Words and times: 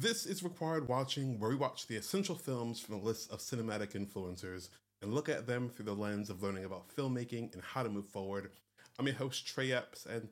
This 0.00 0.24
is 0.24 0.42
required 0.42 0.88
watching, 0.88 1.38
where 1.38 1.50
we 1.50 1.56
watch 1.56 1.86
the 1.86 1.96
essential 1.96 2.34
films 2.34 2.80
from 2.80 2.94
a 2.94 3.02
list 3.02 3.30
of 3.30 3.40
cinematic 3.40 3.92
influencers 3.92 4.70
and 5.02 5.12
look 5.12 5.28
at 5.28 5.46
them 5.46 5.68
through 5.68 5.84
the 5.84 5.92
lens 5.92 6.30
of 6.30 6.42
learning 6.42 6.64
about 6.64 6.88
filmmaking 6.96 7.52
and 7.52 7.62
how 7.62 7.82
to 7.82 7.90
move 7.90 8.08
forward. 8.08 8.50
I'm 8.98 9.06
your 9.06 9.16
host, 9.16 9.46
Trey 9.46 9.72
Epps, 9.72 10.06
and 10.06 10.30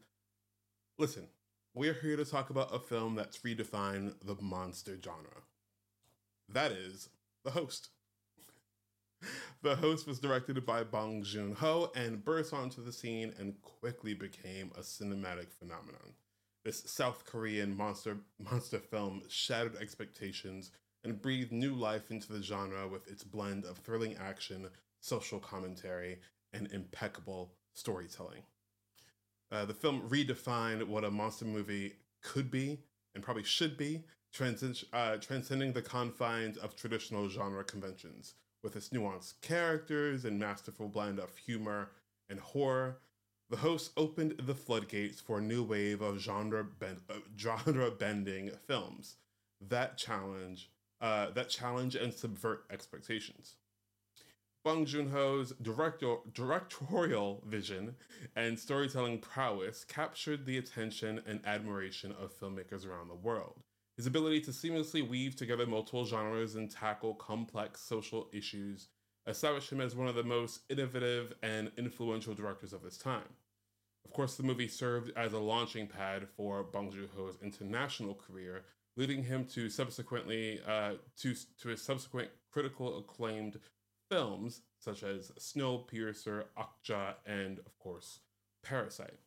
listen, 0.96 1.28
we're 1.74 1.92
here 1.92 2.16
to 2.16 2.24
talk 2.24 2.48
about 2.48 2.74
a 2.74 2.78
film 2.78 3.14
that's 3.14 3.40
redefined 3.40 4.14
the 4.24 4.36
monster 4.40 4.96
genre. 5.04 5.42
That 6.48 6.72
is 6.72 7.10
The 7.44 7.50
Host. 7.50 7.90
The 9.60 9.76
Host 9.76 10.06
was 10.06 10.18
directed 10.18 10.64
by 10.64 10.82
Bong 10.82 11.22
Joon 11.22 11.56
Ho 11.56 11.92
and 11.94 12.24
burst 12.24 12.54
onto 12.54 12.82
the 12.82 12.92
scene 12.92 13.34
and 13.38 13.60
quickly 13.60 14.14
became 14.14 14.70
a 14.78 14.80
cinematic 14.80 15.52
phenomenon. 15.52 16.14
This 16.68 16.82
South 16.84 17.24
Korean 17.24 17.74
monster 17.74 18.18
monster 18.38 18.78
film 18.78 19.22
shattered 19.30 19.76
expectations 19.76 20.70
and 21.02 21.22
breathed 21.22 21.50
new 21.50 21.74
life 21.74 22.10
into 22.10 22.30
the 22.30 22.42
genre 22.42 22.86
with 22.86 23.10
its 23.10 23.24
blend 23.24 23.64
of 23.64 23.78
thrilling 23.78 24.18
action, 24.18 24.68
social 25.00 25.38
commentary, 25.38 26.18
and 26.52 26.70
impeccable 26.70 27.54
storytelling. 27.72 28.42
Uh, 29.50 29.64
the 29.64 29.72
film 29.72 30.02
redefined 30.10 30.86
what 30.86 31.04
a 31.04 31.10
monster 31.10 31.46
movie 31.46 31.94
could 32.20 32.50
be 32.50 32.80
and 33.14 33.24
probably 33.24 33.44
should 33.44 33.78
be, 33.78 34.04
uh, 34.92 35.16
transcending 35.16 35.72
the 35.72 35.80
confines 35.80 36.58
of 36.58 36.76
traditional 36.76 37.30
genre 37.30 37.64
conventions 37.64 38.34
with 38.62 38.76
its 38.76 38.90
nuanced 38.90 39.40
characters 39.40 40.26
and 40.26 40.38
masterful 40.38 40.90
blend 40.90 41.18
of 41.18 41.34
humor 41.34 41.92
and 42.28 42.38
horror. 42.38 42.98
The 43.50 43.56
host 43.56 43.92
opened 43.96 44.34
the 44.38 44.54
floodgates 44.54 45.20
for 45.20 45.38
a 45.38 45.42
new 45.42 45.62
wave 45.62 46.02
of 46.02 46.18
genre 46.18 46.62
bend, 46.64 47.00
uh, 47.08 47.14
genre 47.38 47.90
bending 47.90 48.50
films 48.66 49.16
that 49.60 49.96
challenge 49.96 50.70
uh, 51.00 51.30
that 51.30 51.48
challenge 51.48 51.94
and 51.94 52.12
subvert 52.12 52.64
expectations. 52.70 53.54
Bong 54.64 54.84
Joon 54.84 55.10
Ho's 55.10 55.52
director, 55.62 56.16
directorial 56.34 57.42
vision 57.46 57.94
and 58.36 58.58
storytelling 58.58 59.20
prowess 59.20 59.84
captured 59.84 60.44
the 60.44 60.58
attention 60.58 61.22
and 61.26 61.40
admiration 61.46 62.14
of 62.20 62.38
filmmakers 62.38 62.86
around 62.86 63.08
the 63.08 63.14
world. 63.14 63.62
His 63.96 64.06
ability 64.06 64.42
to 64.42 64.50
seamlessly 64.50 65.08
weave 65.08 65.36
together 65.36 65.66
multiple 65.66 66.04
genres 66.04 66.54
and 66.54 66.70
tackle 66.70 67.14
complex 67.14 67.80
social 67.80 68.28
issues 68.32 68.88
established 69.28 69.70
him 69.70 69.80
as 69.80 69.94
one 69.94 70.08
of 70.08 70.14
the 70.14 70.24
most 70.24 70.62
innovative 70.68 71.34
and 71.42 71.70
influential 71.76 72.34
directors 72.34 72.72
of 72.72 72.82
his 72.82 72.96
time. 72.96 73.28
Of 74.04 74.12
course, 74.12 74.36
the 74.36 74.42
movie 74.42 74.68
served 74.68 75.12
as 75.16 75.34
a 75.34 75.38
launching 75.38 75.86
pad 75.86 76.26
for 76.36 76.62
Bong 76.62 76.90
Joon-ho's 76.90 77.38
international 77.42 78.14
career, 78.14 78.64
leading 78.96 79.22
him 79.22 79.44
to 79.46 79.68
subsequently 79.68 80.60
uh, 80.66 80.94
to 81.18 81.34
to 81.60 81.68
his 81.68 81.82
subsequent 81.82 82.30
critical 82.50 82.98
acclaimed 82.98 83.58
films 84.10 84.62
such 84.80 85.02
as 85.02 85.30
Snowpiercer, 85.38 86.44
Okja, 86.56 87.14
and 87.26 87.58
of 87.58 87.78
course 87.78 88.20
Parasite. 88.64 89.18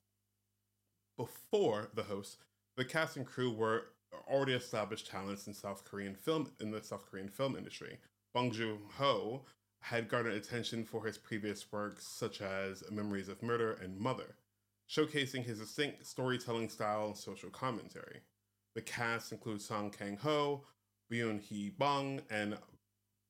Before 1.18 1.90
the 1.94 2.04
host, 2.04 2.38
the 2.76 2.86
cast 2.86 3.18
and 3.18 3.26
crew 3.26 3.52
were 3.52 3.84
already 4.28 4.54
established 4.54 5.08
talents 5.08 5.46
in 5.46 5.54
South 5.54 5.86
Korean 5.86 6.16
film 6.16 6.52
in 6.60 6.72
the 6.72 6.82
South 6.82 7.06
Korean 7.10 7.30
film 7.30 7.56
industry. 7.56 8.00
Bong 8.34 8.52
Joon-ho 8.52 9.46
had 9.82 10.08
garnered 10.08 10.34
attention 10.34 10.86
for 10.86 11.06
his 11.06 11.18
previous 11.18 11.72
works 11.72 12.06
such 12.06 12.42
as 12.42 12.84
Memories 12.90 13.28
of 13.28 13.42
Murder 13.44 13.74
and 13.74 13.98
Mother, 13.98 14.36
showcasing 14.90 15.44
his 15.44 15.60
distinct 15.60 16.06
storytelling 16.06 16.70
style 16.70 17.08
and 17.08 17.18
social 17.18 17.50
commentary. 17.50 18.22
The 18.76 18.82
cast 18.82 19.32
includes 19.32 19.66
Song 19.66 19.90
Kang-ho, 19.90 20.64
Byun 21.12 21.42
Hee 21.42 21.70
Bong, 21.70 22.22
and 22.30 22.58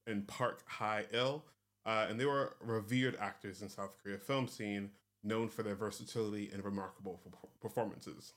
and 0.08 0.28
Park 0.28 0.64
Hae-il, 0.68 1.46
uh, 1.86 2.08
and 2.10 2.20
they 2.20 2.26
were 2.26 2.56
revered 2.60 3.16
actors 3.20 3.62
in 3.62 3.70
South 3.70 3.96
Korea 4.02 4.18
film 4.18 4.48
scene, 4.48 4.90
known 5.24 5.48
for 5.48 5.64
their 5.64 5.76
versatility 5.76 6.50
and 6.52 6.64
remarkable 6.64 7.22
performances. 7.62 8.34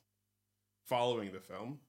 Following 0.87 1.33
the 1.33 1.41
film, 1.41 1.81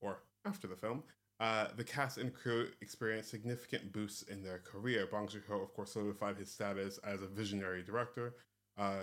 or 0.00 0.22
after 0.44 0.68
the 0.68 0.76
film, 0.76 1.02
uh, 1.40 1.66
the 1.76 1.84
cast 1.84 2.18
and 2.18 2.32
crew 2.32 2.68
experienced 2.80 3.30
significant 3.30 3.92
boosts 3.92 4.22
in 4.22 4.42
their 4.42 4.58
career. 4.60 5.06
Bong 5.10 5.26
Joon-ho, 5.26 5.60
of 5.60 5.74
course, 5.74 5.92
solidified 5.92 6.36
his 6.36 6.50
status 6.50 6.98
as 6.98 7.22
a 7.22 7.26
visionary 7.26 7.82
director, 7.82 8.34
uh, 8.78 9.02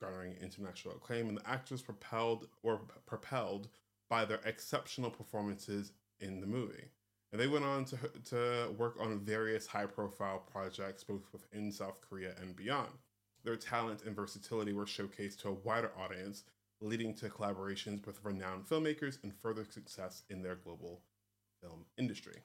garnering 0.00 0.36
international 0.40 0.94
acclaim, 0.94 1.28
and 1.28 1.38
the 1.38 1.48
actors 1.48 1.82
propelled 1.82 2.48
or 2.62 2.80
propelled 3.06 3.68
by 4.08 4.24
their 4.24 4.40
exceptional 4.44 5.10
performances 5.10 5.92
in 6.20 6.40
the 6.40 6.46
movie. 6.46 6.90
And 7.32 7.40
they 7.40 7.48
went 7.48 7.64
on 7.64 7.84
to, 7.86 7.96
to 8.26 8.74
work 8.78 8.96
on 9.00 9.18
various 9.20 9.66
high 9.66 9.86
profile 9.86 10.38
projects, 10.50 11.02
both 11.02 11.26
within 11.32 11.72
South 11.72 12.00
Korea 12.08 12.34
and 12.40 12.54
beyond. 12.54 12.92
Their 13.44 13.56
talent 13.56 14.04
and 14.06 14.14
versatility 14.14 14.72
were 14.72 14.86
showcased 14.86 15.40
to 15.42 15.48
a 15.48 15.52
wider 15.52 15.90
audience, 15.98 16.44
leading 16.80 17.14
to 17.14 17.28
collaborations 17.28 18.06
with 18.06 18.24
renowned 18.24 18.66
filmmakers 18.66 19.22
and 19.22 19.34
further 19.34 19.64
success 19.64 20.22
in 20.30 20.42
their 20.42 20.54
global 20.54 21.02
film 21.60 21.84
industry. 21.98 22.42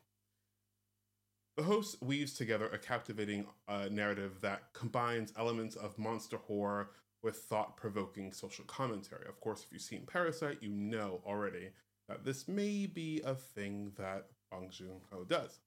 The 1.58 1.64
host 1.64 1.98
weaves 2.02 2.34
together 2.34 2.68
a 2.68 2.78
captivating 2.78 3.46
uh, 3.68 3.90
narrative 3.92 4.40
that 4.42 4.74
combines 4.74 5.34
elements 5.38 5.76
of 5.76 5.98
monster 6.00 6.38
horror 6.38 6.92
with 7.24 7.36
thought 7.36 7.78
provoking 7.78 8.32
social 8.32 8.66
commentary. 8.66 9.28
Of 9.28 9.40
course, 9.42 9.64
if 9.64 9.72
you've 9.72 9.82
seen 9.82 10.06
Parasite, 10.06 10.58
you 10.62 10.70
know 10.70 11.22
already 11.26 11.70
that 12.08 12.26
this 12.26 12.48
may 12.48 12.86
be 12.86 13.22
a 13.26 13.36
thing 13.36 13.92
that 13.98 14.28
Bong 14.50 14.70
Joon-ho 14.70 15.26
does. 15.26 15.60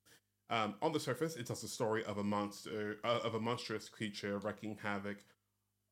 Um, 0.50 0.74
on 0.82 0.92
the 0.92 1.00
surface, 1.00 1.36
it 1.36 1.46
tells 1.46 1.62
the 1.62 1.68
story 1.68 2.04
of 2.04 2.18
a 2.18 2.24
monster, 2.24 2.96
uh, 3.04 3.20
of 3.22 3.34
a 3.34 3.40
monstrous 3.40 3.88
creature 3.88 4.38
wreaking 4.38 4.78
havoc 4.82 5.18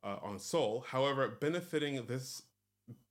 uh, 0.03 0.17
on 0.23 0.39
Seoul. 0.39 0.85
However, 0.89 1.37
benefiting 1.41 2.05
this, 2.07 2.43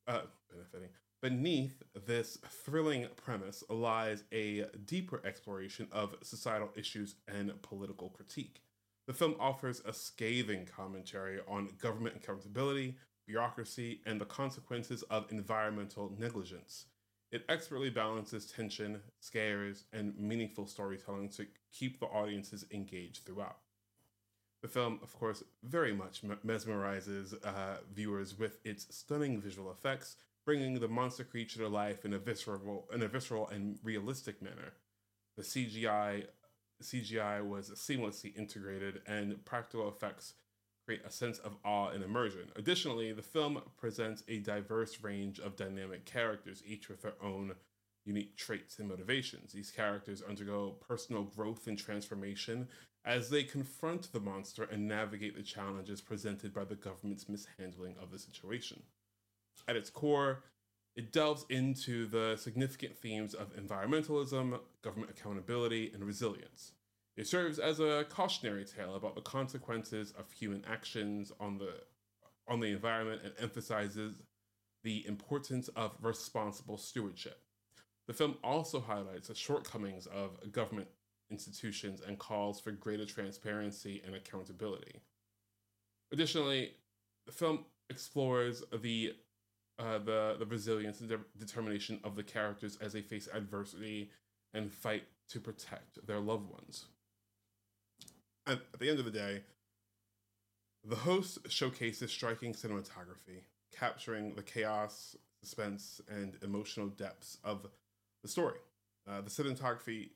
uh, 0.08 0.22
benefiting 0.52 0.90
beneath 1.22 1.81
this 2.06 2.38
thrilling 2.48 3.08
premise 3.16 3.64
lies 3.70 4.24
a 4.32 4.66
deeper 4.86 5.22
exploration 5.26 5.88
of 5.92 6.16
societal 6.22 6.70
issues 6.76 7.16
and 7.28 7.62
political 7.62 8.10
critique. 8.10 8.62
The 9.08 9.14
film 9.14 9.36
offers 9.40 9.82
a 9.86 9.94
scathing 9.94 10.66
commentary 10.66 11.40
on 11.48 11.70
government 11.82 12.16
accountability, 12.16 12.98
bureaucracy, 13.26 14.02
and 14.06 14.22
the 14.22 14.26
consequences 14.26 15.04
of 15.04 15.32
environmental 15.32 16.14
negligence. 16.18 16.86
It 17.32 17.46
expertly 17.48 17.90
balances 17.90 18.46
tension, 18.46 19.02
scares, 19.20 19.86
and 19.94 20.18
meaningful 20.20 20.68
storytelling 20.68 21.30
to 21.30 21.48
keep 21.72 22.00
the 22.00 22.08
audiences 22.08 22.66
engaged 22.72 23.26
throughout. 23.26 23.58
The 24.62 24.68
film, 24.68 25.00
of 25.02 25.18
course, 25.18 25.44
very 25.64 25.94
much 25.94 26.22
mesmerizes 26.46 27.34
uh, 27.44 27.78
viewers 27.92 28.38
with 28.38 28.60
its 28.64 28.96
stunning 28.96 29.42
visual 29.42 29.72
effects, 29.72 30.18
bringing 30.46 30.79
the 30.79 30.88
monster 30.88 31.24
creature 31.24 31.59
to 31.59 31.68
life 31.68 32.06
in 32.06 32.13
a 32.13 32.19
visceral, 32.19 32.88
in 32.94 33.02
a 33.02 33.07
visceral 33.07 33.47
and 33.50 33.79
realistic 33.84 34.41
manner. 34.41 34.74
The 35.38 35.44
CGI 35.44 36.25
CGI 36.81 37.47
was 37.47 37.69
seamlessly 37.72 38.35
integrated, 38.35 39.02
and 39.06 39.44
practical 39.46 39.88
effects 39.88 40.34
create 40.85 41.06
a 41.06 41.12
sense 41.12 41.38
of 41.40 41.56
awe 41.63 41.90
and 41.90 42.03
immersion. 42.03 42.52
Additionally, 42.56 43.13
the 43.13 43.22
film 43.22 43.62
presents 43.78 44.24
a 44.28 44.40
diverse 44.40 45.02
range 45.02 45.40
of 45.40 45.56
dynamic 45.56 46.06
characters, 46.06 46.63
each 46.66 46.90
with 46.90 47.03
their 47.03 47.13
own 47.23 47.53
unique 48.03 48.35
traits 48.35 48.79
and 48.79 48.90
motivations. 48.90 49.53
These 49.53 49.72
characters 49.72 50.23
undergo 50.28 50.78
personal 50.88 51.23
growth 51.23 51.68
and 51.68 51.78
transformation 51.78 52.68
as 53.06 53.29
they 53.29 53.44
confront 53.44 54.12
the 54.12 54.19
monster 54.19 54.63
and 54.63 54.88
navigate 54.88 55.35
the 55.35 55.44
challenges 55.44 56.02
presented 56.02 56.53
by 56.53 56.63
the 56.63 56.75
government's 56.75 57.29
mishandling 57.29 57.96
of 58.02 58.12
the 58.12 58.19
situation. 58.19 58.81
At 59.68 59.76
its 59.76 59.90
core, 59.90 60.44
it 60.96 61.12
delves 61.12 61.46
into 61.50 62.08
the 62.08 62.36
significant 62.38 62.98
themes 62.98 63.34
of 63.34 63.56
environmentalism, 63.56 64.60
government 64.82 65.12
accountability, 65.12 65.91
and 65.94 66.03
resilience. 66.03 66.74
It 67.16 67.28
serves 67.28 67.59
as 67.59 67.80
a 67.80 68.06
cautionary 68.09 68.66
tale 68.66 68.96
about 68.96 69.16
the 69.16 69.22
consequences 69.22 70.14
of 70.18 70.32
human 70.32 70.64
actions 70.68 71.32
on 71.40 71.58
the 71.58 71.74
on 72.47 72.59
the 72.59 72.68
environment 72.68 73.22
and 73.24 73.34
emphasizes 73.40 74.16
the 74.84 75.06
importance 75.08 75.70
of 75.70 75.96
responsible 76.02 76.78
stewardship. 76.78 77.40
The 78.08 78.14
film 78.14 78.38
also 78.44 78.80
highlights 78.82 79.28
the 79.28 79.35
shortcomings 79.35 80.08
of 80.08 80.52
government 80.52 80.88
institutions 81.30 82.02
and 82.06 82.20
calls 82.20 82.59
for 82.59 82.72
greater 82.72 83.06
transparency 83.06 84.02
and 84.06 84.16
accountability. 84.16 85.02
Additionally, 86.12 86.74
the 87.26 87.32
film 87.32 87.66
explores 87.90 88.64
the 88.82 89.14
uh, 89.79 89.97
the 90.00 90.35
the 90.40 90.46
resilience 90.46 91.00
and 91.00 91.09
de- 91.09 91.20
determination 91.38 92.00
of 92.03 92.16
the 92.16 92.23
characters 92.23 92.78
as 92.82 92.94
they 92.94 93.02
face 93.02 93.28
adversity 93.34 94.09
and 94.53 94.72
fight 94.72 95.03
to 95.29 95.40
protect 95.40 96.06
their 96.06 96.20
loved 96.20 96.50
ones 96.50 96.85
at, 98.47 98.59
at 98.73 98.79
the 98.79 98.90
end 98.90 99.00
of 99.00 99.06
the 99.06 99.12
day, 99.12 99.41
the 100.84 100.96
host 100.96 101.40
showcases 101.50 102.12
striking 102.12 102.53
cinematography, 102.53 103.44
capturing 103.78 104.35
the 104.35 104.41
chaos, 104.41 105.16
suspense, 105.40 106.02
and 106.09 106.38
emotional 106.44 106.88
depths 106.88 107.38
of 107.44 107.68
the 108.23 108.28
story. 108.28 108.58
Uh, 109.08 109.22
the 109.22 109.29
cinematography 109.29 110.09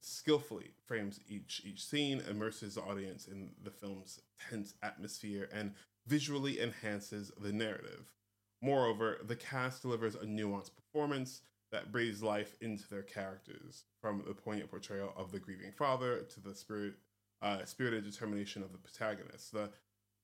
skillfully 0.00 0.72
frames 0.86 1.20
each 1.28 1.62
each 1.64 1.84
scene, 1.84 2.22
immerses 2.28 2.74
the 2.74 2.82
audience 2.82 3.26
in 3.26 3.50
the 3.62 3.70
film's 3.70 4.20
tense 4.50 4.74
atmosphere, 4.82 5.48
and 5.52 5.72
visually 6.06 6.60
enhances 6.60 7.30
the 7.40 7.52
narrative. 7.52 8.12
Moreover, 8.62 9.18
the 9.26 9.36
cast 9.36 9.82
delivers 9.82 10.14
a 10.14 10.24
nuanced 10.24 10.70
performance 10.76 11.42
that 11.72 11.90
breathes 11.90 12.22
life 12.22 12.54
into 12.60 12.88
their 12.88 13.02
characters, 13.02 13.84
from 14.00 14.22
the 14.26 14.34
poignant 14.34 14.70
portrayal 14.70 15.12
of 15.16 15.32
the 15.32 15.40
grieving 15.40 15.72
father 15.72 16.20
to 16.20 16.40
the 16.40 16.54
spirit, 16.54 16.94
uh, 17.40 17.64
spirited 17.64 18.04
determination 18.04 18.62
of 18.62 18.70
the 18.70 18.78
protagonist. 18.78 19.52
The 19.52 19.70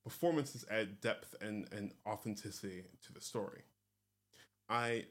performances 0.05 0.65
add 0.71 1.01
depth 1.01 1.35
and, 1.41 1.67
and 1.73 1.93
authenticity 2.07 2.85
to 3.07 3.13
the 3.13 3.21
story. 3.21 3.63
I 4.69 5.07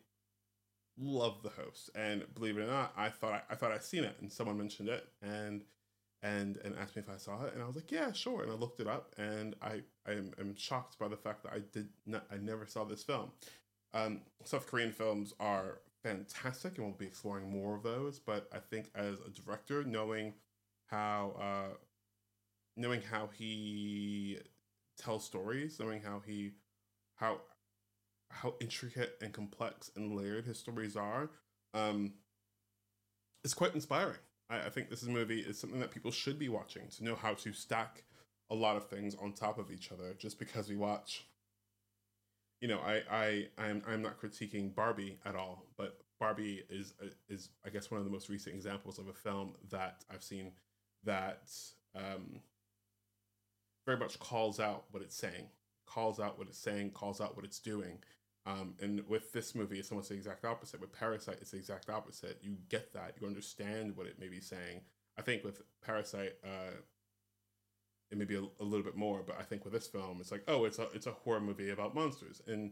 love 0.98 1.44
the 1.44 1.50
host, 1.50 1.90
and 1.96 2.24
believe 2.34 2.58
it 2.58 2.62
or 2.62 2.68
not, 2.68 2.94
I 2.96 3.10
thought 3.10 3.34
I, 3.34 3.42
I 3.54 3.56
thought 3.56 3.72
I'd 3.72 3.84
seen 3.84 4.04
it, 4.04 4.16
and 4.22 4.32
someone 4.32 4.58
mentioned 4.58 4.90
it, 4.90 5.06
and 5.22 5.64
and 6.24 6.58
and 6.58 6.76
asked 6.78 6.96
me 6.96 7.02
if 7.02 7.10
I 7.10 7.18
saw 7.18 7.46
it, 7.46 7.54
and 7.54 7.62
I 7.62 7.68
was 7.68 7.76
like, 7.76 7.92
yeah, 7.92 8.12
sure, 8.12 8.44
and 8.44 8.52
I 8.52 8.56
looked 8.56 8.80
it 8.80 8.88
up, 8.88 9.14
and 9.18 9.56
I 9.62 9.82
I 10.08 10.12
am, 10.14 10.32
am 10.40 10.56
shocked 10.56 10.98
by 11.00 11.08
the 11.08 11.18
fact 11.18 11.44
that 11.44 11.54
I 11.54 11.60
did 11.72 11.90
not 12.06 12.26
I 12.32 12.38
never 12.38 12.66
saw 12.66 12.84
this 12.84 13.04
film. 13.04 13.32
Um, 13.94 14.22
South 14.44 14.68
Korean 14.68 14.92
films 14.92 15.34
are 15.40 15.80
fantastic, 16.04 16.78
and 16.78 16.86
we'll 16.86 16.96
be 16.96 17.06
exploring 17.06 17.50
more 17.50 17.76
of 17.76 17.84
those. 17.84 18.20
But 18.20 18.50
I 18.54 18.60
think 18.60 18.90
as 18.96 19.16
a 19.26 19.30
director, 19.30 19.84
knowing 19.84 20.34
how 20.88 21.36
uh, 21.40 21.76
knowing 22.76 23.02
how 23.02 23.30
he 23.38 24.40
tells 24.98 25.24
stories, 25.24 25.80
knowing 25.80 26.02
how 26.02 26.22
he 26.26 26.52
how 27.16 27.42
how 28.30 28.56
intricate 28.60 29.18
and 29.22 29.34
complex 29.34 29.92
and 29.96 30.16
layered 30.16 30.46
his 30.46 30.60
stories 30.60 30.96
are, 30.96 31.30
um, 31.74 32.14
is 33.44 33.54
quite 33.54 33.74
inspiring. 33.74 34.18
I, 34.50 34.62
I 34.62 34.70
think 34.70 34.90
this 34.90 35.04
movie 35.04 35.40
is 35.40 35.60
something 35.60 35.80
that 35.80 35.92
people 35.92 36.12
should 36.12 36.40
be 36.40 36.50
watching 36.50 36.88
to 36.98 37.04
know 37.04 37.16
how 37.16 37.34
to 37.36 37.54
stack 37.54 38.04
a 38.50 38.56
lot 38.56 38.78
of 38.78 38.88
things 38.88 39.16
on 39.16 39.34
top 39.34 39.58
of 39.58 39.72
each 39.72 39.92
other. 39.92 40.14
Just 40.18 40.40
because 40.40 40.70
we 40.70 40.76
watch, 40.76 41.26
you 42.62 42.68
know, 42.68 42.80
I 42.80 43.02
I 43.10 43.48
I'm 43.58 43.82
I'm 43.88 44.02
not 44.02 44.20
critiquing 44.20 44.74
Barbie 44.74 45.20
at 45.26 45.36
all, 45.36 45.66
but 45.78 46.00
Barbie 46.20 46.64
is 46.70 46.94
is 47.30 47.50
I 47.66 47.70
guess 47.70 47.92
one 47.92 48.00
of 48.00 48.06
the 48.06 48.12
most 48.12 48.30
recent 48.30 48.56
examples 48.56 49.00
of 49.00 49.08
a 49.08 49.14
film 49.14 49.54
that 49.70 50.04
I've 50.12 50.24
seen 50.24 50.52
that 51.04 51.50
um, 51.96 52.42
very 53.86 53.98
much 53.98 54.20
calls 54.20 54.60
out 54.60 54.86
what 54.92 55.04
it's 55.04 55.16
saying, 55.16 55.48
calls 55.86 56.20
out 56.20 56.38
what 56.38 56.48
it's 56.48 56.58
saying, 56.58 56.92
calls 56.92 57.22
out 57.22 57.36
what 57.36 57.46
it's 57.46 57.60
doing. 57.60 58.00
Um, 58.48 58.76
and 58.82 59.04
with 59.10 59.34
this 59.34 59.54
movie, 59.54 59.78
it's 59.78 59.92
almost 59.92 60.08
the 60.08 60.16
exact 60.16 60.46
opposite. 60.46 60.80
With 60.80 60.94
Parasite, 60.94 61.40
it's 61.42 61.52
the 61.52 61.58
exact 61.58 61.90
opposite. 61.90 62.40
You 62.42 62.56
get 62.70 62.94
that, 62.94 63.16
you 63.20 63.28
understand 63.28 63.98
what 63.98 64.08
it 64.08 64.20
may 64.20 64.30
be 64.30 64.40
saying. 64.40 64.82
I 65.18 65.22
think 65.22 65.44
with 65.44 65.62
Parasite, 65.86 66.36
uh, 66.46 66.78
it 68.10 68.18
may 68.18 68.24
be 68.24 68.36
a, 68.36 68.44
a, 68.62 68.64
little 68.64 68.86
bit 68.86 68.96
more, 68.96 69.22
but 69.26 69.36
I 69.38 69.44
think 69.44 69.66
with 69.66 69.74
this 69.74 69.88
film, 69.88 70.20
it's 70.22 70.32
like, 70.32 70.44
oh, 70.48 70.64
it's 70.64 70.80
a 70.80 70.88
it's 70.94 71.08
a 71.08 71.12
horror 71.12 71.42
movie 71.42 71.72
about 71.72 71.94
monsters, 71.94 72.42
and 72.48 72.72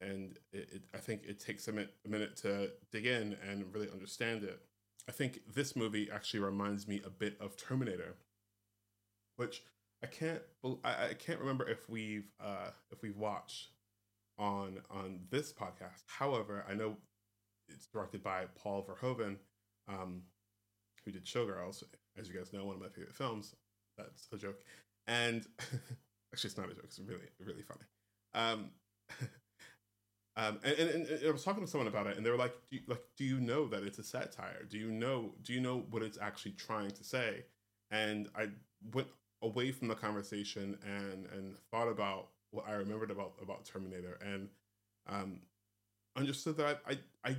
and 0.00 0.38
it, 0.50 0.68
it, 0.72 0.82
I 0.94 0.98
think 0.98 1.24
it 1.26 1.38
takes 1.38 1.68
a 1.68 1.72
minute, 1.72 1.92
a 2.06 2.08
minute 2.08 2.36
to 2.38 2.70
dig 2.90 3.04
in 3.04 3.36
and 3.46 3.66
really 3.74 3.90
understand 3.90 4.44
it. 4.44 4.60
I 5.06 5.12
think 5.12 5.40
this 5.52 5.76
movie 5.76 6.08
actually 6.10 6.40
reminds 6.40 6.88
me 6.88 7.02
a 7.04 7.10
bit 7.10 7.36
of 7.38 7.58
Terminator, 7.58 8.16
which 9.36 9.62
I 10.02 10.06
can't 10.06 10.40
I, 10.84 11.08
I 11.10 11.14
can't 11.18 11.40
remember 11.40 11.68
if 11.68 11.90
we've 11.90 12.30
uh, 12.42 12.70
if 12.90 13.02
we've 13.02 13.18
watched 13.18 13.71
on 14.42 14.80
on 14.90 15.20
this 15.30 15.52
podcast. 15.52 16.02
However, 16.06 16.64
I 16.68 16.74
know 16.74 16.96
it's 17.68 17.86
directed 17.86 18.22
by 18.22 18.46
Paul 18.56 18.84
Verhoeven, 18.84 19.36
um, 19.88 20.22
who 21.04 21.12
did 21.12 21.24
Showgirls, 21.24 21.84
as 22.18 22.28
you 22.28 22.34
guys 22.34 22.52
know, 22.52 22.64
one 22.64 22.74
of 22.74 22.82
my 22.82 22.88
favorite 22.88 23.14
films. 23.14 23.54
That's 23.96 24.26
a 24.32 24.36
joke, 24.36 24.60
and 25.06 25.46
actually, 26.32 26.48
it's 26.48 26.58
not 26.58 26.70
a 26.70 26.74
joke. 26.74 26.84
It's 26.84 26.98
really 26.98 27.28
really 27.38 27.62
funny. 27.62 27.84
Um, 28.34 28.70
um, 30.36 30.58
and, 30.64 30.74
and, 30.78 31.06
and, 31.06 31.26
I 31.26 31.30
was 31.30 31.44
talking 31.44 31.64
to 31.64 31.70
someone 31.70 31.88
about 31.88 32.08
it, 32.08 32.16
and 32.16 32.26
they 32.26 32.30
were 32.30 32.36
like, 32.36 32.54
do 32.68 32.76
you, 32.76 32.82
"Like, 32.88 33.04
do 33.16 33.24
you 33.24 33.38
know 33.38 33.68
that 33.68 33.84
it's 33.84 33.98
a 33.98 34.04
satire? 34.04 34.64
Do 34.68 34.76
you 34.76 34.90
know? 34.90 35.34
Do 35.42 35.52
you 35.52 35.60
know 35.60 35.84
what 35.90 36.02
it's 36.02 36.18
actually 36.20 36.52
trying 36.52 36.90
to 36.90 37.04
say?" 37.04 37.44
And 37.92 38.28
I 38.36 38.48
went 38.92 39.08
away 39.42 39.70
from 39.70 39.86
the 39.86 39.94
conversation 39.94 40.78
and 40.84 41.26
and 41.26 41.54
thought 41.70 41.88
about 41.88 42.28
what 42.52 42.68
I 42.68 42.74
remembered 42.74 43.10
about 43.10 43.34
about 43.42 43.66
Terminator 43.66 44.18
and 44.24 44.48
um, 45.08 45.40
understood 46.16 46.56
that 46.58 46.82
I 46.86 46.98
I 47.24 47.36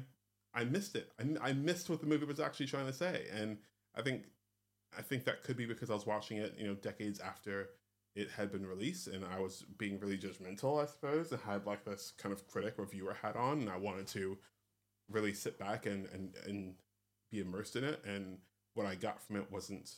I 0.54 0.64
missed 0.66 0.96
it. 0.96 1.12
I, 1.20 1.50
I 1.50 1.54
missed 1.54 1.90
what 1.90 2.02
the 2.02 2.08
movie 2.08 2.26
was 2.26 2.40
actually 2.40 2.68
trying 2.68 2.88
to 2.88 2.94
say, 2.94 3.28
and 3.34 3.58
I 3.96 4.02
think 4.02 4.26
I 4.98 5.02
think 5.02 5.26
that 5.26 5.44
could 5.44 5.58
be 5.58 5.66
because 5.66 5.90
I 5.90 5.94
was 5.94 6.06
watching 6.06 6.38
it, 6.38 6.56
you 6.58 6.68
know, 6.68 6.76
decades 6.76 7.20
after 7.20 7.70
it 8.16 8.30
had 8.32 8.52
been 8.52 8.66
released, 8.66 9.08
and 9.08 9.26
I 9.26 9.40
was 9.40 9.64
being 9.78 10.00
really 10.00 10.18
judgmental, 10.18 10.82
I 10.82 10.86
suppose. 10.86 11.32
and 11.32 11.42
had 11.42 11.66
like 11.66 11.86
this 11.86 12.14
kind 12.18 12.34
of 12.34 12.48
critic 12.48 12.76
reviewer 12.78 13.16
hat 13.22 13.36
on, 13.36 13.62
and 13.62 13.70
I 13.70 13.78
wanted 13.78 14.08
to 14.10 14.38
really 15.10 15.34
sit 15.34 15.60
back 15.60 15.86
and 15.86 16.08
and 16.14 16.36
and 16.46 16.76
be 17.32 17.40
immersed 17.42 17.76
in 17.76 17.84
it. 17.84 18.04
And 18.06 18.40
what 18.76 18.88
I 18.88 18.96
got 18.96 19.22
from 19.22 19.38
it 19.38 19.52
wasn't 19.52 19.92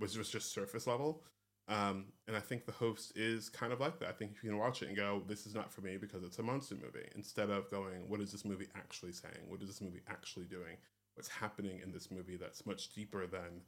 was 0.00 0.14
just 0.14 0.32
just 0.32 0.52
surface 0.52 0.86
level. 0.86 1.22
Um, 1.68 2.06
and 2.26 2.36
I 2.36 2.40
think 2.40 2.66
the 2.66 2.72
host 2.72 3.16
is 3.16 3.48
kind 3.48 3.72
of 3.72 3.80
like 3.80 3.98
that. 4.00 4.08
I 4.08 4.12
think 4.12 4.32
you 4.42 4.50
can 4.50 4.58
watch 4.58 4.82
it 4.82 4.88
and 4.88 4.96
go, 4.96 5.22
"This 5.26 5.46
is 5.46 5.54
not 5.54 5.72
for 5.72 5.80
me" 5.80 5.96
because 5.96 6.24
it's 6.24 6.38
a 6.38 6.42
monster 6.42 6.74
movie. 6.74 7.08
Instead 7.14 7.50
of 7.50 7.70
going, 7.70 8.08
"What 8.08 8.20
is 8.20 8.32
this 8.32 8.44
movie 8.44 8.68
actually 8.74 9.12
saying? 9.12 9.48
What 9.48 9.62
is 9.62 9.68
this 9.68 9.80
movie 9.80 10.02
actually 10.08 10.46
doing? 10.46 10.76
What's 11.14 11.28
happening 11.28 11.80
in 11.80 11.92
this 11.92 12.10
movie 12.10 12.36
that's 12.36 12.66
much 12.66 12.92
deeper 12.92 13.26
than 13.26 13.62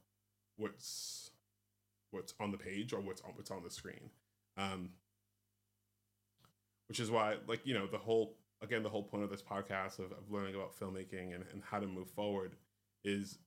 what's 0.57 1.31
what's 2.11 2.35
on 2.41 2.51
the 2.51 2.59
page 2.59 2.93
or 2.93 3.01
what's 3.01 3.23
on 3.23 3.33
what's 3.37 3.51
on 3.51 3.63
the 3.63 3.71
screen?" 3.71 4.11
Um, 4.57 4.91
which 6.89 7.01
is 7.01 7.11
why, 7.11 7.37
like 7.47 7.65
you 7.65 7.75
know, 7.75 7.87
the 7.87 7.99
whole 7.99 8.37
again 8.61 8.83
the 8.83 8.91
whole 8.91 9.03
point 9.05 9.23
of 9.23 9.31
this 9.31 9.43
podcast 9.43 9.99
of, 9.99 10.11
of 10.13 10.31
learning 10.31 10.55
about 10.55 10.79
filmmaking 10.79 11.35
and, 11.35 11.45
and 11.53 11.63
how 11.63 11.79
to 11.79 11.87
move 11.87 12.11
forward 12.11 12.57
is 13.05 13.39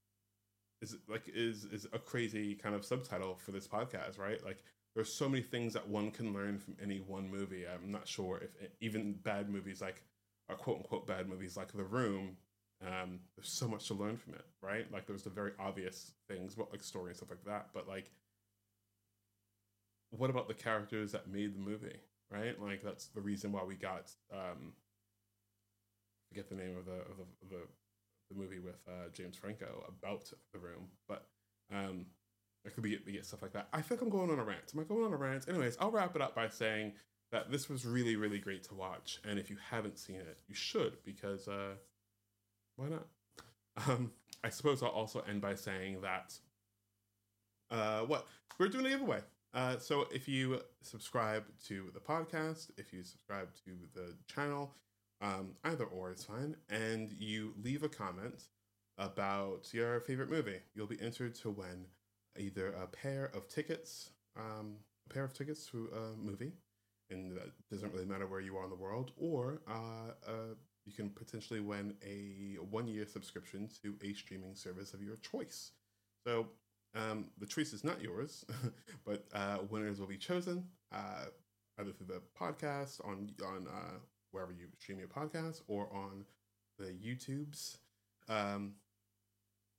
is 0.82 0.96
like 1.08 1.24
is 1.28 1.66
is 1.66 1.88
a 1.94 2.00
crazy 2.00 2.56
kind 2.56 2.76
of 2.76 2.86
subtitle 2.86 3.36
for 3.36 3.52
this 3.52 3.68
podcast, 3.68 4.20
right? 4.20 4.44
Like 4.44 4.64
there's 4.96 5.14
so 5.14 5.30
many 5.30 5.44
things 5.44 5.74
that 5.74 5.88
one 5.88 6.12
can 6.12 6.34
learn 6.34 6.58
from 6.58 6.76
any 6.82 7.00
one 7.00 7.30
movie. 7.30 7.66
I'm 7.68 7.92
not 7.92 8.08
sure 8.08 8.42
if 8.44 8.70
even 8.82 9.14
bad 9.14 9.50
movies 9.50 9.82
like 9.82 10.04
or 10.50 10.56
quote 10.56 10.78
unquote 10.78 11.08
bad 11.08 11.28
movies 11.28 11.58
like 11.58 11.72
The 11.72 11.84
Room, 11.84 12.38
um, 12.86 13.20
there's 13.36 13.50
so 13.50 13.68
much 13.68 13.88
to 13.88 13.94
learn 13.94 14.18
from 14.18 14.34
it, 14.36 14.46
right? 14.62 14.92
Like 14.92 15.08
there's 15.08 15.24
the 15.24 15.30
very 15.30 15.52
obvious 15.60 16.12
things 16.28 16.54
about 16.54 16.72
like 16.72 16.84
story 16.84 17.10
and 17.10 17.18
stuff 17.18 17.30
like 17.30 17.44
that, 17.46 17.70
but 17.74 17.88
like 17.88 18.12
what 20.12 20.30
about 20.30 20.48
the 20.48 20.54
characters 20.54 21.12
that 21.12 21.28
made 21.28 21.56
the 21.56 21.60
movie, 21.60 22.00
right? 22.32 22.60
Like 22.62 22.84
that's 22.84 23.08
the 23.08 23.22
reason 23.22 23.52
why 23.52 23.64
we 23.64 23.76
got 23.76 24.12
um 24.32 24.74
forget 26.30 26.50
the 26.50 26.56
name 26.56 26.78
of 26.78 26.86
the 26.86 26.94
of 26.94 27.18
the, 27.18 27.24
of 27.44 27.50
the 27.50 27.62
the 28.30 28.36
movie 28.36 28.60
with 28.60 28.76
uh, 28.88 29.10
James 29.14 29.38
Franco 29.38 29.84
about 29.88 30.32
the 30.54 30.60
room, 30.60 30.88
but 31.08 31.26
um, 31.74 32.06
it 32.66 32.74
could 32.74 32.84
be, 32.84 32.98
be 32.98 33.22
stuff 33.22 33.42
like 33.42 33.54
that. 33.54 33.68
I 33.74 33.82
think 33.82 34.02
I'm 34.02 34.10
going 34.10 34.30
on 34.30 34.40
a 34.40 34.44
rant. 34.44 34.72
Am 34.74 34.80
I 34.80 34.84
going 34.84 35.06
on 35.06 35.14
a 35.14 35.18
rant? 35.18 35.48
Anyways, 35.48 35.78
I'll 35.80 35.92
wrap 35.92 36.16
it 36.16 36.22
up 36.22 36.36
by 36.36 36.50
saying 36.50 36.94
that 37.32 37.52
this 37.52 37.70
was 37.70 37.86
really, 37.86 38.16
really 38.16 38.40
great 38.40 38.64
to 38.66 38.76
watch, 38.76 39.20
and 39.28 39.38
if 39.40 39.50
you 39.50 39.58
haven't 39.70 39.98
seen 39.98 40.18
it, 40.18 40.40
you 40.48 40.56
should 40.56 41.04
because 41.04 41.48
uh, 41.48 41.76
why 42.76 42.88
not? 42.88 43.08
Um, 43.88 44.12
I 44.44 44.50
suppose 44.50 44.82
I'll 44.82 44.90
also 44.90 45.24
end 45.28 45.42
by 45.42 45.56
saying 45.56 46.02
that 46.02 46.34
uh, 47.70 48.02
what 48.02 48.28
we're 48.60 48.70
doing 48.70 48.86
a 48.86 48.90
giveaway. 48.90 49.20
Uh, 49.54 49.78
so 49.78 50.08
if 50.12 50.28
you 50.28 50.62
subscribe 50.82 51.44
to 51.68 51.90
the 51.94 52.00
podcast, 52.00 52.70
if 52.78 52.94
you 52.94 53.04
subscribe 53.04 53.50
to 53.66 53.72
the 53.94 54.14
channel, 54.34 54.74
um, 55.22 55.56
either 55.64 55.86
or 55.86 56.12
is 56.12 56.24
fine, 56.24 56.56
and 56.70 57.12
you 57.20 57.54
leave 57.62 57.84
a 57.84 57.90
comment 57.90 58.44
about 58.98 59.74
your 59.74 60.00
favorite 60.02 60.30
movie. 60.30 60.60
You'll 60.74 60.88
be 60.88 61.02
entered 61.02 61.36
to 61.36 61.50
win 61.50 61.86
either 62.38 62.70
a 62.70 62.88
pair 62.88 63.32
of 63.34 63.48
tickets, 63.48 64.12
um, 64.36 64.76
a 65.10 65.14
pair 65.14 65.24
of 65.24 65.34
tickets 65.34 65.66
to 65.68 65.90
a 65.96 66.18
movie, 66.18 66.54
and 67.10 67.36
that 67.36 67.50
doesn't 67.70 67.94
really 67.94 68.06
matter 68.06 68.28
where 68.28 68.42
you 68.42 68.58
are 68.58 68.64
in 68.64 68.70
the 68.70 68.76
world, 68.76 69.12
or 69.18 69.62
uh, 69.68 70.12
uh, 70.28 70.56
you 70.86 70.94
can 70.94 71.10
potentially 71.10 71.60
win 71.60 71.94
a 72.06 72.58
one 72.70 72.88
year 72.88 73.06
subscription 73.06 73.70
to 73.84 73.96
a 74.04 74.14
streaming 74.14 74.56
service 74.56 74.94
of 74.94 75.02
your 75.02 75.18
choice. 75.18 75.72
So 76.26 76.48
um, 76.96 77.26
the 77.40 77.46
choice 77.46 77.74
is 77.74 77.84
not 77.84 78.02
yours, 78.02 78.46
but 79.06 79.26
uh, 79.34 79.60
winners 79.70 80.00
will 80.00 80.08
be 80.08 80.18
chosen 80.18 80.66
uh, 80.94 81.26
either 81.80 81.92
through 81.92 82.08
the 82.08 82.22
podcast 82.40 83.06
on 83.06 83.32
on 83.46 83.68
uh, 83.68 83.98
wherever 84.38 84.52
you 84.52 84.68
stream 84.78 85.00
your 85.00 85.08
podcast 85.08 85.62
or 85.68 85.90
on 85.92 86.24
the 86.78 86.94
YouTubes. 86.94 87.78
Um, 88.30 88.74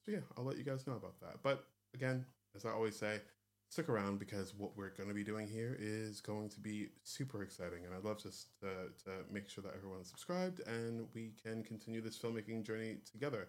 so 0.05 0.11
yeah, 0.11 0.19
I'll 0.37 0.45
let 0.45 0.59
you 0.59 0.65
guys 0.65 0.87
know 0.87 0.97
about 0.97 1.21
that. 1.21 1.37
But 1.45 1.65
again, 1.95 2.25
as 2.57 2.65
I 2.65 2.71
always 2.71 2.97
say, 2.97 3.21
stick 3.69 3.89
around 3.89 4.19
because 4.19 4.53
what 4.57 4.77
we're 4.77 4.91
going 4.91 5.09
to 5.09 5.15
be 5.15 5.23
doing 5.23 5.47
here 5.47 5.77
is 5.79 6.21
going 6.21 6.49
to 6.49 6.61
be 6.61 6.89
super 7.05 7.43
exciting, 7.43 7.85
and 7.85 7.95
I'd 7.95 8.05
love 8.05 8.21
just 8.21 8.59
to, 8.61 8.67
to 9.05 9.11
make 9.31 9.49
sure 9.49 9.63
that 9.63 9.75
everyone's 9.77 10.09
subscribed 10.09 10.61
and 10.67 11.07
we 11.15 11.35
can 11.41 11.63
continue 11.63 12.01
this 12.01 12.19
filmmaking 12.19 12.65
journey 12.65 12.97
together, 13.11 13.47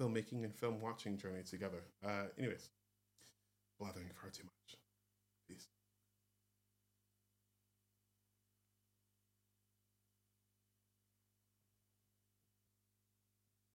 filmmaking 0.00 0.44
and 0.44 0.54
film 0.54 0.80
watching 0.80 1.16
journey 1.16 1.42
together. 1.42 1.82
Uh, 2.06 2.26
anyways, 2.38 2.68
blathering 3.80 4.10
far 4.20 4.30
too 4.30 4.44
much. 4.44 4.78
Peace. 5.48 5.66